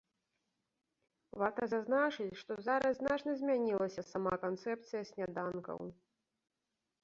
Варта 1.41 1.63
зазначыць, 1.73 2.27
што 2.41 2.57
зараз 2.69 2.93
значна 3.01 3.31
змянілася 3.43 4.01
сама 4.11 4.35
канцэпцыя 4.49 5.01
сняданкаў. 5.15 5.79